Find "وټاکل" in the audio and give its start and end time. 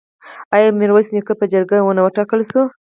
2.03-2.39